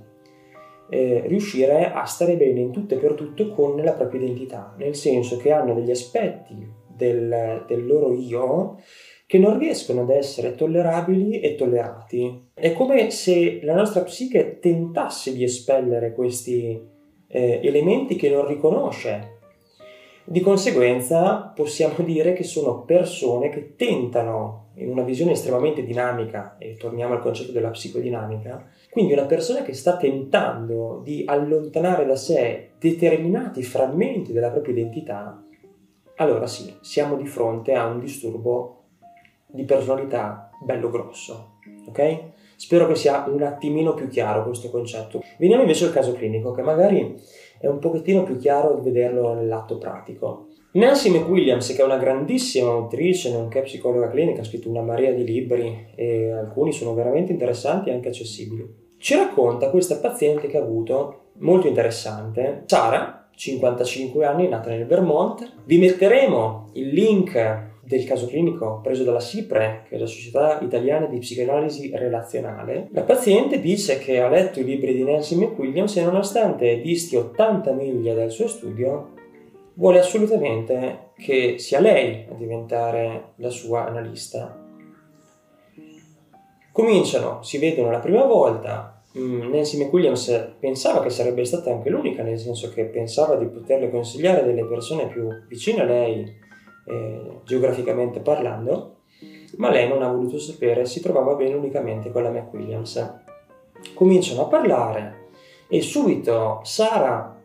eh, 0.89 1.25
riuscire 1.27 1.93
a 1.93 2.05
stare 2.05 2.37
bene 2.37 2.61
in 2.61 2.73
tutto 2.73 2.95
e 2.95 2.97
per 2.97 3.13
tutto 3.13 3.49
con 3.49 3.77
la 3.77 3.93
propria 3.93 4.23
identità, 4.23 4.75
nel 4.79 4.95
senso 4.95 5.37
che 5.37 5.53
hanno 5.53 5.75
degli 5.75 5.91
aspetti 5.91 6.67
del, 6.87 7.65
del 7.67 7.87
loro 7.87 8.15
io 8.15 8.79
che 9.27 9.39
non 9.39 9.59
riescono 9.59 10.03
ad 10.03 10.11
essere 10.11 10.55
tollerabili 10.55 11.41
e 11.41 11.57
tollerati. 11.57 12.51
È 12.55 12.73
come 12.73 13.11
se 13.11 13.61
la 13.63 13.75
nostra 13.75 14.03
psiche 14.03 14.61
tentasse 14.61 15.35
di 15.35 15.43
espellere 15.43 16.15
questi 16.15 16.81
eh, 17.29 17.61
elementi 17.63 18.15
che 18.15 18.31
non 18.31 18.47
riconosce. 18.47 19.36
Di 20.29 20.41
conseguenza 20.41 21.53
possiamo 21.55 21.95
dire 21.99 22.33
che 22.33 22.43
sono 22.43 22.83
persone 22.83 23.49
che 23.49 23.77
tentano, 23.77 24.71
in 24.75 24.91
una 24.91 25.03
visione 25.03 25.33
estremamente 25.33 25.85
dinamica, 25.85 26.57
e 26.59 26.77
torniamo 26.77 27.15
al 27.15 27.21
concetto 27.21 27.53
della 27.53 27.71
psicodinamica, 27.71 28.67
quindi 28.91 29.13
una 29.13 29.25
persona 29.25 29.63
che 29.63 29.73
sta 29.73 29.97
tentando 29.97 31.01
di 31.03 31.23
allontanare 31.27 32.05
da 32.05 32.17
sé 32.17 32.71
determinati 32.79 33.63
frammenti 33.63 34.33
della 34.33 34.51
propria 34.51 34.75
identità 34.75 35.41
allora 36.19 36.47
sì, 36.47 36.75
siamo 36.81 37.17
di 37.17 37.27
fronte 37.27 37.75
a 37.75 37.85
un 37.85 38.01
disturbo 38.01 38.85
di 39.47 39.65
personalità 39.65 40.51
bello 40.63 40.89
grosso, 40.89 41.59
ok? 41.89 42.21
Spero 42.57 42.87
che 42.87 42.95
sia 42.95 43.27
un 43.29 43.43
attimino 43.43 43.93
più 43.93 44.09
chiaro 44.09 44.45
questo 44.45 44.71
concetto. 44.71 45.23
Veniamo 45.37 45.61
invece 45.61 45.85
al 45.85 45.93
caso 45.93 46.15
clinico, 46.15 46.53
che 46.53 46.63
magari 46.63 47.21
è 47.67 47.71
un 47.71 47.79
pochettino 47.79 48.23
più 48.23 48.37
chiaro 48.39 48.81
vederlo 48.81 49.35
nell'atto 49.35 49.79
pratico. 49.79 50.47
Nancy 50.73 51.11
McWilliams, 51.11 51.75
che 51.75 51.81
è 51.81 51.85
una 51.85 51.97
grandissima 51.97 52.71
autrice, 52.71 53.33
nonché 53.33 53.63
psicologa 53.63 54.11
clinica, 54.11 54.43
ha 54.43 54.45
scritto 54.45 54.69
una 54.69 54.83
marea 54.83 55.13
di 55.13 55.25
libri 55.25 55.87
e 55.95 56.31
alcuni 56.31 56.73
sono 56.73 56.93
veramente 56.93 57.33
interessanti 57.33 57.89
e 57.89 57.95
anche 57.95 58.09
accessibili. 58.09 58.85
Ci 58.99 59.15
racconta 59.15 59.71
questa 59.71 59.97
paziente 59.97 60.49
che 60.49 60.59
ha 60.59 60.63
avuto, 60.63 61.31
molto 61.39 61.67
interessante, 61.67 62.65
Sara, 62.67 63.29
55 63.35 64.25
anni, 64.25 64.49
nata 64.49 64.71
nel 64.71 64.87
Vermont. 64.87 65.51
Vi 65.65 65.79
metteremo 65.79 66.71
il 66.75 66.89
link 66.89 67.66
del 67.87 68.05
caso 68.05 68.27
clinico 68.27 68.81
preso 68.83 69.05
dalla 69.05 69.21
SIPRE, 69.21 69.85
che 69.89 69.95
è 69.95 69.99
la 69.99 70.07
Società 70.07 70.59
Italiana 70.61 71.07
di 71.07 71.19
Psicanalisi 71.19 71.91
Relazionale. 71.95 72.89
La 72.93 73.03
paziente 73.03 73.61
dice 73.61 73.99
che 73.99 74.21
ha 74.21 74.29
letto 74.29 74.61
i 74.61 74.65
libri 74.65 74.95
di 74.95 75.05
Nancy 75.05 75.37
McWilliams 75.37 75.97
e 75.97 76.05
nonostante 76.05 76.81
disti 76.81 77.17
80 77.17 77.73
miglia 77.73 78.15
dal 78.15 78.31
suo 78.31 78.49
studio, 78.49 79.13
vuole 79.75 80.01
assolutamente 80.01 81.11
che 81.17 81.59
sia 81.59 81.81
lei 81.81 82.27
a 82.31 82.35
diventare 82.35 83.33
la 83.37 83.51
sua 83.51 83.87
analista. 83.87 84.63
Cominciano, 86.73 87.43
si 87.43 87.59
vedono 87.59 87.91
la 87.91 88.01
prima 88.01 88.25
volta, 88.25 88.97
Mm, 89.19 89.51
Nancy 89.51 89.83
McWilliams 89.83 90.57
pensava 90.61 91.01
che 91.03 91.09
sarebbe 91.09 91.43
stata 91.47 91.71
anche 91.71 91.89
l'unica, 91.89 92.23
nel 92.23 92.39
senso 92.39 92.71
che 92.71 92.85
pensava 92.85 93.37
di 93.37 93.47
poterle 93.47 93.91
consigliare 93.91 94.45
delle 94.45 94.67
persone 94.67 95.07
più 95.07 95.27
vicine 95.49 95.81
a 95.81 95.85
lei, 95.85 96.45
eh, 96.87 97.41
geograficamente 97.45 98.21
parlando, 98.21 99.01
ma 99.57 99.71
lei 99.71 99.89
non 99.89 100.03
ha 100.03 100.09
voluto 100.09 100.39
sapere, 100.39 100.87
si 100.87 101.01
trovava 101.01 101.35
bene 101.35 101.55
unicamente 101.55 102.11
con 102.11 102.23
la 102.23 102.31
McWilliams. 102.31 103.23
Cominciano 103.95 104.43
a 104.43 104.47
parlare 104.47 105.29
e 105.69 105.81
subito 105.81 106.61
Sara 106.63 107.37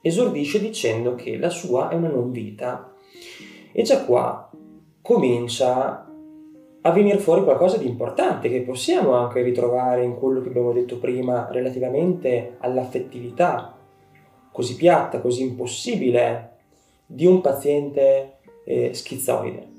esordisce 0.00 0.60
dicendo 0.60 1.14
che 1.14 1.36
la 1.36 1.50
sua 1.50 1.88
è 1.88 1.94
una 1.94 2.08
non 2.08 2.30
vita 2.30 2.92
e 3.72 3.82
già 3.82 4.04
qua 4.04 4.50
comincia 5.02 6.06
a 6.80 6.90
venire 6.92 7.18
fuori 7.18 7.42
qualcosa 7.42 7.78
di 7.78 7.88
importante 7.88 8.48
che 8.48 8.62
possiamo 8.62 9.14
anche 9.14 9.42
ritrovare 9.42 10.04
in 10.04 10.16
quello 10.16 10.40
che 10.40 10.48
abbiamo 10.48 10.72
detto 10.72 10.98
prima 10.98 11.48
relativamente 11.50 12.56
all'affettività 12.60 13.76
così 14.52 14.76
piatta, 14.76 15.20
così 15.20 15.42
impossibile 15.42 16.52
di 17.04 17.26
un 17.26 17.40
paziente 17.40 18.35
eh, 18.66 18.92
schizoide. 18.92 19.74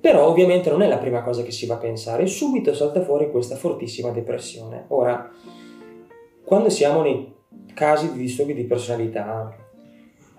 Però 0.00 0.26
ovviamente 0.26 0.70
non 0.70 0.82
è 0.82 0.88
la 0.88 0.98
prima 0.98 1.22
cosa 1.22 1.42
che 1.42 1.50
si 1.50 1.66
va 1.66 1.74
a 1.74 1.78
pensare, 1.78 2.26
subito 2.26 2.72
salta 2.72 3.02
fuori 3.02 3.30
questa 3.30 3.56
fortissima 3.56 4.10
depressione. 4.10 4.84
Ora, 4.88 5.30
quando 6.44 6.70
siamo 6.70 7.02
nei 7.02 7.34
casi 7.74 8.12
di 8.12 8.18
disturbi 8.18 8.54
di 8.54 8.64
personalità, 8.64 9.54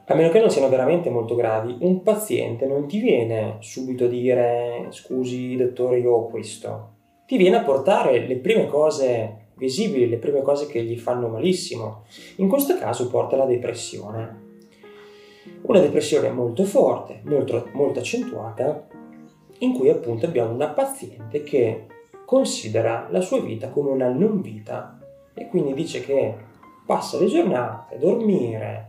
a 0.05 0.15
meno 0.15 0.29
che 0.29 0.39
non 0.39 0.49
siano 0.49 0.67
veramente 0.67 1.09
molto 1.09 1.35
gravi, 1.35 1.77
un 1.81 2.01
paziente 2.01 2.65
non 2.65 2.87
ti 2.87 2.99
viene 2.99 3.57
subito 3.59 4.05
a 4.05 4.07
dire 4.07 4.87
scusi 4.89 5.55
dottore 5.55 5.99
io 5.99 6.11
ho 6.11 6.27
questo, 6.27 6.89
ti 7.25 7.37
viene 7.37 7.57
a 7.57 7.63
portare 7.63 8.25
le 8.25 8.37
prime 8.37 8.65
cose 8.65 9.49
visibili, 9.55 10.09
le 10.09 10.17
prime 10.17 10.41
cose 10.41 10.65
che 10.65 10.83
gli 10.83 10.97
fanno 10.97 11.27
malissimo. 11.27 12.03
In 12.37 12.49
questo 12.49 12.77
caso 12.77 13.09
porta 13.09 13.35
la 13.35 13.45
depressione. 13.45 14.40
Una 15.63 15.79
depressione 15.79 16.29
molto 16.29 16.63
forte, 16.63 17.21
molto, 17.23 17.69
molto 17.73 17.99
accentuata, 17.99 18.87
in 19.59 19.73
cui 19.73 19.89
appunto 19.89 20.25
abbiamo 20.25 20.53
una 20.53 20.69
paziente 20.69 21.43
che 21.43 21.85
considera 22.25 23.07
la 23.09 23.21
sua 23.21 23.41
vita 23.41 23.69
come 23.69 23.89
una 23.89 24.09
non 24.09 24.41
vita 24.41 24.99
e 25.33 25.47
quindi 25.47 25.73
dice 25.73 26.01
che 26.01 26.35
passa 26.85 27.19
le 27.19 27.27
giornate 27.27 27.95
a 27.95 27.97
dormire, 27.97 28.87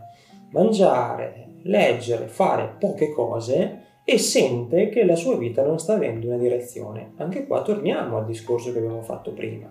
mangiare, 0.50 1.48
leggere, 1.62 2.26
fare 2.26 2.74
poche 2.78 3.12
cose 3.12 3.82
e 4.04 4.18
sente 4.18 4.88
che 4.88 5.04
la 5.04 5.14
sua 5.14 5.36
vita 5.36 5.64
non 5.64 5.78
sta 5.78 5.94
avendo 5.94 6.26
una 6.26 6.36
direzione. 6.36 7.12
Anche 7.16 7.46
qua 7.46 7.62
torniamo 7.62 8.16
al 8.16 8.26
discorso 8.26 8.72
che 8.72 8.78
abbiamo 8.78 9.02
fatto 9.02 9.32
prima. 9.32 9.70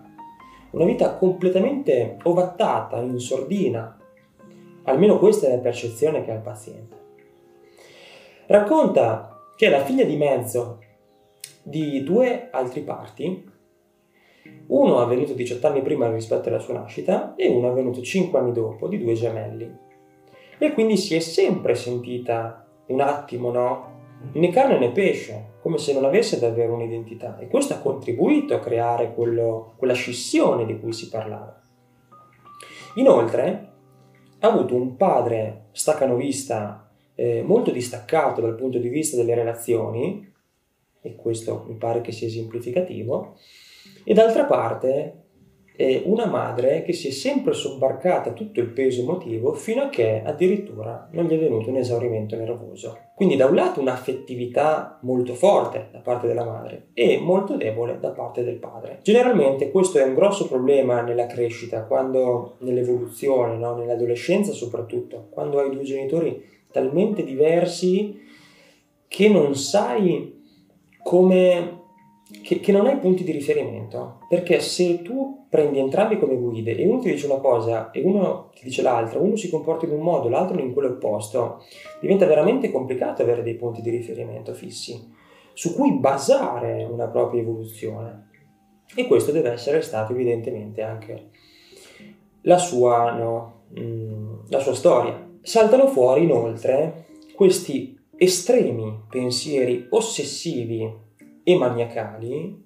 Una 0.70 0.84
vita 0.86 1.14
completamente 1.16 2.16
ovattata, 2.22 2.98
in 3.00 3.18
sordina. 3.18 3.98
Almeno 4.84 5.18
questa 5.18 5.46
è 5.46 5.50
la 5.50 5.60
percezione 5.60 6.24
che 6.24 6.30
ha 6.30 6.34
il 6.34 6.40
paziente. 6.40 6.96
Racconta 8.46 9.40
che 9.56 9.68
la 9.68 9.84
figlia 9.84 10.04
di 10.04 10.16
mezzo 10.16 10.78
di 11.62 12.02
due 12.02 12.48
altri 12.50 12.80
parti, 12.80 13.50
uno 14.66 14.98
avvenuto 14.98 15.34
18 15.34 15.66
anni 15.66 15.82
prima 15.82 16.10
rispetto 16.10 16.48
alla 16.48 16.58
sua 16.58 16.74
nascita 16.74 17.34
e 17.36 17.48
uno 17.48 17.68
avvenuto 17.68 18.02
5 18.02 18.38
anni 18.38 18.52
dopo 18.52 18.88
di 18.88 18.98
due 18.98 19.14
gemelli. 19.14 19.70
E 20.58 20.72
quindi 20.72 20.96
si 20.96 21.14
è 21.14 21.20
sempre 21.20 21.74
sentita 21.74 22.66
un 22.86 23.00
attimo, 23.00 23.50
no? 23.50 23.90
Né 24.32 24.50
carne 24.50 24.78
né 24.78 24.90
pesce, 24.90 25.54
come 25.60 25.78
se 25.78 25.92
non 25.92 26.04
avesse 26.04 26.38
davvero 26.38 26.74
un'identità. 26.74 27.38
E 27.38 27.48
questo 27.48 27.74
ha 27.74 27.78
contribuito 27.78 28.54
a 28.54 28.60
creare 28.60 29.14
quello, 29.14 29.74
quella 29.76 29.94
scissione 29.94 30.64
di 30.64 30.78
cui 30.78 30.92
si 30.92 31.08
parlava. 31.08 31.60
Inoltre, 32.94 33.71
ha 34.42 34.48
avuto 34.48 34.74
un 34.74 34.96
padre 34.96 35.66
staccanovista 35.70 36.90
eh, 37.14 37.42
molto 37.42 37.70
distaccato 37.70 38.40
dal 38.40 38.56
punto 38.56 38.78
di 38.78 38.88
vista 38.88 39.16
delle 39.16 39.36
relazioni, 39.36 40.30
e 41.00 41.14
questo 41.14 41.64
mi 41.68 41.74
pare 41.76 42.00
che 42.00 42.10
sia 42.10 42.26
esemplificativo, 42.26 43.36
e 44.02 44.14
d'altra 44.14 44.44
parte 44.44 45.21
è 45.74 46.02
una 46.04 46.26
madre 46.26 46.82
che 46.82 46.92
si 46.92 47.08
è 47.08 47.10
sempre 47.10 47.54
sobbarcata 47.54 48.32
tutto 48.32 48.60
il 48.60 48.68
peso 48.68 49.00
emotivo 49.00 49.54
fino 49.54 49.82
a 49.82 49.88
che 49.88 50.22
addirittura 50.24 51.08
non 51.12 51.24
gli 51.24 51.32
è 51.32 51.38
venuto 51.38 51.70
un 51.70 51.76
esaurimento 51.76 52.36
nervoso. 52.36 52.98
Quindi 53.14 53.36
da 53.36 53.46
un 53.46 53.54
lato 53.54 53.80
un'affettività 53.80 54.98
molto 55.02 55.34
forte 55.34 55.88
da 55.92 56.00
parte 56.00 56.26
della 56.26 56.44
madre 56.44 56.88
e 56.92 57.18
molto 57.18 57.56
debole 57.56 57.98
da 58.00 58.10
parte 58.10 58.44
del 58.44 58.56
padre. 58.56 58.98
Generalmente 59.02 59.70
questo 59.70 59.98
è 59.98 60.04
un 60.04 60.14
grosso 60.14 60.46
problema 60.46 61.00
nella 61.00 61.26
crescita, 61.26 61.84
quando 61.84 62.56
nell'evoluzione, 62.58 63.56
no? 63.56 63.74
nell'adolescenza 63.74 64.52
soprattutto, 64.52 65.28
quando 65.30 65.58
hai 65.58 65.70
due 65.70 65.82
genitori 65.82 66.44
talmente 66.70 67.22
diversi 67.24 68.20
che 69.08 69.28
non 69.28 69.54
sai 69.54 70.40
come 71.02 71.81
che, 72.42 72.60
che, 72.60 72.72
non 72.72 72.86
hai 72.86 72.96
punti 72.98 73.24
di 73.24 73.32
riferimento. 73.32 74.20
Perché 74.28 74.60
se 74.60 75.02
tu 75.02 75.46
prendi 75.48 75.78
entrambi 75.78 76.18
come 76.18 76.36
guide 76.36 76.76
e 76.76 76.86
uno 76.86 77.00
ti 77.00 77.10
dice 77.10 77.26
una 77.26 77.40
cosa 77.40 77.90
e 77.90 78.00
uno 78.02 78.50
ti 78.54 78.64
dice 78.64 78.82
l'altra, 78.82 79.18
uno 79.18 79.36
si 79.36 79.50
comporta 79.50 79.86
in 79.86 79.92
un 79.92 80.00
modo, 80.00 80.28
l'altro 80.28 80.58
in 80.60 80.72
quello 80.72 80.88
opposto, 80.88 81.62
diventa 82.00 82.26
veramente 82.26 82.70
complicato 82.70 83.22
avere 83.22 83.42
dei 83.42 83.56
punti 83.56 83.82
di 83.82 83.90
riferimento 83.90 84.54
fissi 84.54 85.20
su 85.54 85.74
cui 85.74 85.92
basare 85.92 86.84
una 86.84 87.08
propria 87.08 87.42
evoluzione. 87.42 88.30
E 88.94 89.06
questo 89.06 89.32
deve 89.32 89.52
essere 89.52 89.80
stato 89.80 90.12
evidentemente 90.12 90.82
anche 90.82 91.30
la 92.42 92.58
sua, 92.58 93.12
no, 93.12 93.62
mm, 93.78 94.34
la 94.48 94.58
sua 94.58 94.74
storia. 94.74 95.30
Saltano 95.40 95.86
fuori 95.88 96.24
inoltre 96.24 97.06
questi 97.34 97.98
estremi 98.16 99.04
pensieri 99.08 99.86
ossessivi 99.90 100.90
e 101.44 101.56
maniacali 101.56 102.64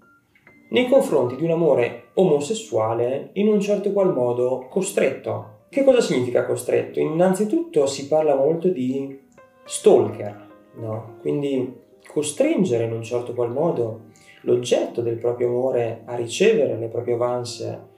nei 0.68 0.88
confronti 0.88 1.36
di 1.36 1.44
un 1.44 1.50
amore 1.50 2.08
omosessuale 2.14 3.30
in 3.34 3.48
un 3.48 3.60
certo 3.60 3.92
qual 3.92 4.12
modo 4.12 4.66
costretto. 4.68 5.54
Che 5.68 5.84
cosa 5.84 6.00
significa 6.00 6.44
costretto? 6.44 6.98
Innanzitutto 7.00 7.86
si 7.86 8.08
parla 8.08 8.34
molto 8.34 8.68
di 8.68 9.18
stalker, 9.64 10.48
no? 10.76 11.16
Quindi 11.20 11.84
costringere 12.06 12.84
in 12.84 12.92
un 12.92 13.02
certo 13.02 13.34
qual 13.34 13.52
modo 13.52 14.04
l'oggetto 14.42 15.02
del 15.02 15.18
proprio 15.18 15.48
amore 15.48 16.02
a 16.04 16.14
ricevere 16.14 16.76
le 16.76 16.88
proprie 16.88 17.14
avance 17.14 17.88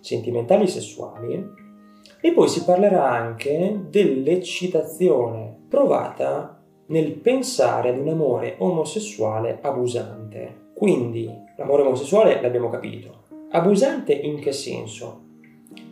sentimentali 0.00 0.64
e 0.64 0.68
sessuali. 0.68 1.60
E 2.20 2.32
poi 2.32 2.48
si 2.48 2.64
parlerà 2.64 3.10
anche 3.10 3.80
dell'eccitazione 3.88 5.56
provata 5.68 6.61
nel 6.92 7.12
pensare 7.12 7.88
ad 7.88 7.98
un 7.98 8.08
amore 8.08 8.56
omosessuale 8.58 9.58
abusante. 9.62 10.70
Quindi 10.74 11.28
l'amore 11.56 11.82
omosessuale 11.82 12.40
l'abbiamo 12.40 12.68
capito. 12.68 13.22
Abusante 13.50 14.12
in 14.12 14.38
che 14.38 14.52
senso? 14.52 15.20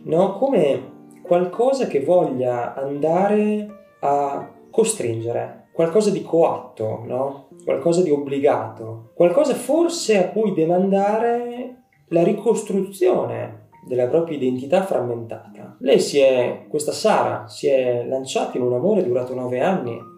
No, 0.03 0.37
come 0.37 0.89
qualcosa 1.23 1.87
che 1.87 2.01
voglia 2.01 2.75
andare 2.75 3.67
a 4.01 4.47
costringere, 4.69 5.69
qualcosa 5.73 6.11
di 6.11 6.21
coatto, 6.21 7.03
no? 7.07 7.47
qualcosa 7.63 8.03
di 8.03 8.11
obbligato, 8.11 9.11
qualcosa 9.15 9.55
forse 9.55 10.17
a 10.17 10.29
cui 10.29 10.53
demandare 10.53 11.83
la 12.09 12.23
ricostruzione 12.23 13.69
della 13.87 14.07
propria 14.07 14.37
identità 14.37 14.83
frammentata. 14.83 15.77
Lei 15.79 15.99
si 15.99 16.19
è, 16.19 16.65
questa 16.69 16.91
Sara, 16.91 17.47
si 17.47 17.67
è 17.67 18.05
lanciata 18.07 18.57
in 18.57 18.63
un 18.63 18.73
amore 18.73 19.03
durato 19.03 19.33
nove 19.33 19.61
anni, 19.61 20.09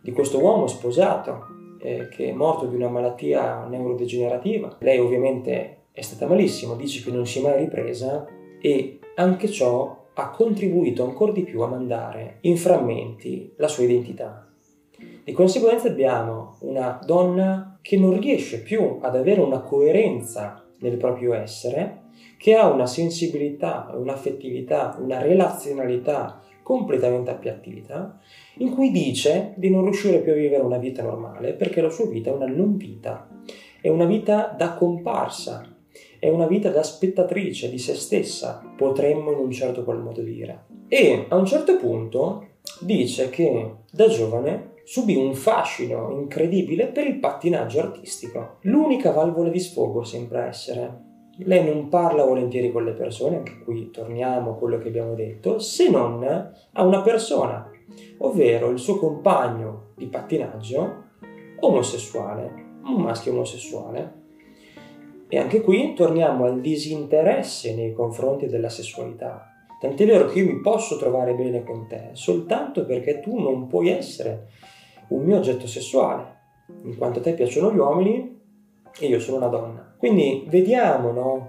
di 0.00 0.12
questo 0.12 0.38
uomo 0.38 0.66
sposato 0.66 1.46
eh, 1.80 2.08
che 2.08 2.28
è 2.30 2.32
morto 2.32 2.66
di 2.66 2.76
una 2.76 2.88
malattia 2.88 3.64
neurodegenerativa. 3.66 4.76
Lei 4.80 4.98
ovviamente 4.98 5.84
è 5.92 6.00
stata 6.00 6.26
malissimo, 6.26 6.74
dice 6.74 7.02
che 7.02 7.10
non 7.10 7.26
si 7.26 7.38
è 7.38 7.42
mai 7.42 7.58
ripresa 7.58 8.26
e 8.60 8.98
anche 9.16 9.48
ciò 9.48 9.98
ha 10.14 10.30
contribuito 10.30 11.04
ancora 11.04 11.32
di 11.32 11.42
più 11.42 11.62
a 11.62 11.68
mandare 11.68 12.38
in 12.42 12.56
frammenti 12.56 13.54
la 13.56 13.68
sua 13.68 13.84
identità. 13.84 14.46
Di 15.24 15.32
conseguenza 15.32 15.88
abbiamo 15.88 16.56
una 16.60 17.00
donna 17.04 17.78
che 17.80 17.96
non 17.96 18.18
riesce 18.18 18.62
più 18.62 18.98
ad 19.00 19.16
avere 19.16 19.40
una 19.40 19.60
coerenza 19.60 20.64
nel 20.80 20.96
proprio 20.96 21.32
essere, 21.34 22.08
che 22.36 22.54
ha 22.54 22.68
una 22.70 22.86
sensibilità, 22.86 23.92
un'affettività, 23.94 24.98
una 25.00 25.20
relazionalità 25.20 26.42
completamente 26.70 27.30
appiattita, 27.30 28.20
in 28.58 28.70
cui 28.70 28.92
dice 28.92 29.54
di 29.56 29.70
non 29.70 29.82
riuscire 29.82 30.20
più 30.20 30.30
a 30.30 30.36
vivere 30.36 30.62
una 30.62 30.78
vita 30.78 31.02
normale 31.02 31.52
perché 31.54 31.80
la 31.80 31.90
sua 31.90 32.06
vita 32.06 32.30
è 32.30 32.32
una 32.32 32.46
non 32.46 32.76
vita, 32.76 33.28
è 33.82 33.88
una 33.88 34.04
vita 34.04 34.54
da 34.56 34.74
comparsa, 34.74 35.66
è 36.20 36.28
una 36.28 36.46
vita 36.46 36.70
da 36.70 36.84
spettatrice 36.84 37.68
di 37.68 37.78
se 37.78 37.96
stessa, 37.96 38.62
potremmo 38.76 39.32
in 39.32 39.38
un 39.38 39.50
certo 39.50 39.82
qual 39.82 40.00
modo 40.00 40.22
dire. 40.22 40.66
E 40.86 41.26
a 41.28 41.34
un 41.34 41.44
certo 41.44 41.76
punto 41.76 42.46
dice 42.78 43.30
che 43.30 43.72
da 43.90 44.06
giovane 44.06 44.74
subì 44.84 45.16
un 45.16 45.34
fascino 45.34 46.12
incredibile 46.12 46.86
per 46.86 47.04
il 47.04 47.18
pattinaggio 47.18 47.80
artistico. 47.80 48.58
L'unica 48.60 49.10
valvola 49.10 49.48
di 49.48 49.58
sfogo 49.58 50.04
sembra 50.04 50.46
essere 50.46 51.09
lei 51.44 51.64
non 51.64 51.88
parla 51.88 52.24
volentieri 52.24 52.70
con 52.72 52.84
le 52.84 52.92
persone, 52.92 53.36
anche 53.36 53.58
qui 53.64 53.90
torniamo 53.90 54.52
a 54.52 54.54
quello 54.54 54.78
che 54.78 54.88
abbiamo 54.88 55.14
detto, 55.14 55.58
se 55.58 55.90
non 55.90 56.22
a 56.24 56.82
una 56.84 57.02
persona, 57.02 57.70
ovvero 58.18 58.70
il 58.70 58.78
suo 58.78 58.98
compagno 58.98 59.92
di 59.96 60.06
pattinaggio 60.06 61.04
omosessuale, 61.60 62.52
un 62.84 63.02
maschio 63.02 63.32
omosessuale. 63.32 64.18
E 65.28 65.38
anche 65.38 65.60
qui 65.60 65.94
torniamo 65.94 66.44
al 66.44 66.60
disinteresse 66.60 67.74
nei 67.74 67.92
confronti 67.92 68.46
della 68.46 68.68
sessualità. 68.68 69.46
Tant'è 69.80 70.04
vero 70.04 70.26
che 70.26 70.40
io 70.40 70.52
mi 70.52 70.60
posso 70.60 70.96
trovare 70.96 71.34
bene 71.34 71.62
con 71.62 71.86
te 71.86 72.10
soltanto 72.12 72.84
perché 72.84 73.20
tu 73.20 73.38
non 73.38 73.66
puoi 73.66 73.88
essere 73.88 74.48
un 75.08 75.22
mio 75.22 75.38
oggetto 75.38 75.66
sessuale. 75.66 76.38
In 76.82 76.96
quanto 76.96 77.20
a 77.20 77.22
te 77.22 77.34
piacciono 77.34 77.72
gli 77.72 77.78
uomini, 77.78 78.38
e 78.98 79.06
io 79.06 79.20
sono 79.20 79.36
una 79.36 79.46
donna. 79.46 79.79
Quindi 80.00 80.46
vediamo 80.48 81.12
no, 81.12 81.48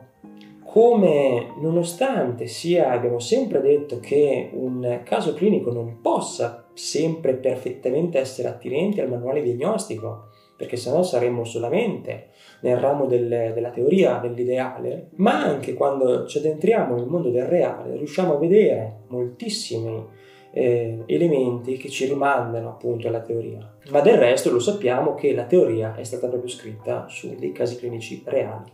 come 0.66 1.54
nonostante 1.62 2.48
sia, 2.48 2.92
abbiamo 2.92 3.20
sempre 3.20 3.62
detto 3.62 4.02
che 4.02 4.50
un 4.52 5.00
caso 5.06 5.34
clinico 5.34 5.72
non 5.72 6.02
possa 6.02 6.66
sempre 6.74 7.36
perfettamente 7.36 8.20
essere 8.20 8.50
attinente 8.50 9.02
al 9.02 9.08
manuale 9.08 9.42
diagnostico, 9.42 10.32
perché 10.58 10.76
sennò 10.76 11.02
saremmo 11.02 11.46
solamente 11.46 12.32
nel 12.64 12.76
ramo 12.76 13.06
del, 13.06 13.54
della 13.54 13.70
teoria 13.70 14.18
dell'ideale, 14.18 15.12
ma 15.16 15.42
anche 15.42 15.74
quando 15.74 16.28
ci 16.28 16.40
addentriamo 16.40 16.96
nel 16.96 17.08
mondo 17.08 17.30
del 17.30 17.46
reale 17.46 17.96
riusciamo 17.96 18.34
a 18.34 18.38
vedere 18.38 19.04
moltissimi 19.08 20.06
eh, 20.54 21.04
elementi 21.06 21.78
che 21.78 21.90
ci 21.90 22.06
rimandano 22.06 22.70
appunto 22.70 23.08
alla 23.08 23.22
teoria. 23.22 23.78
Ma 23.90 24.02
del 24.02 24.18
resto 24.18 24.52
lo 24.52 24.60
sappiamo 24.60 25.16
che 25.16 25.34
la 25.34 25.46
teoria 25.46 25.96
è 25.96 26.04
stata 26.04 26.28
proprio 26.28 26.50
scritta 26.50 27.08
su 27.08 27.36
dei 27.36 27.52
casi 27.52 27.78
clinici 27.78 28.22
reali. 28.26 28.72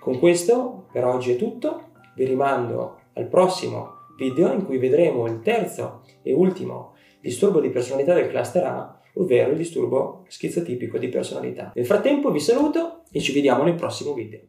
Con 0.00 0.18
questo 0.18 0.86
per 0.92 1.04
oggi 1.04 1.32
è 1.32 1.36
tutto, 1.36 1.92
vi 2.14 2.24
rimando 2.24 3.00
al 3.14 3.26
prossimo 3.26 4.02
video 4.16 4.52
in 4.52 4.64
cui 4.64 4.78
vedremo 4.78 5.26
il 5.26 5.40
terzo 5.40 6.02
e 6.22 6.32
ultimo 6.32 6.92
disturbo 7.20 7.60
di 7.60 7.70
personalità 7.70 8.14
del 8.14 8.28
cluster 8.28 8.64
A, 8.64 9.00
ovvero 9.14 9.50
il 9.50 9.56
disturbo 9.56 10.24
schizotipico 10.28 10.98
di 10.98 11.08
personalità. 11.08 11.72
Nel 11.74 11.86
frattempo 11.86 12.30
vi 12.30 12.40
saluto 12.40 13.04
e 13.10 13.20
ci 13.20 13.32
vediamo 13.32 13.62
nel 13.62 13.74
prossimo 13.74 14.12
video. 14.12 14.40